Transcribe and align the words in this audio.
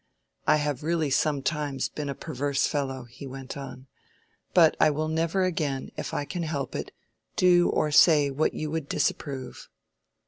"I 0.47 0.55
have 0.55 0.81
really 0.81 1.11
sometimes 1.11 1.87
been 1.87 2.09
a 2.09 2.15
perverse 2.15 2.65
fellow," 2.65 3.03
he 3.03 3.27
went 3.27 3.55
on, 3.55 3.85
"but 4.51 4.75
I 4.79 4.89
will 4.89 5.07
never 5.07 5.43
again, 5.43 5.91
if 5.95 6.11
I 6.11 6.25
can 6.25 6.41
help 6.41 6.73
it, 6.75 6.91
do 7.35 7.69
or 7.69 7.91
say 7.91 8.31
what 8.31 8.55
you 8.55 8.71
would 8.71 8.89
disapprove." 8.89 9.69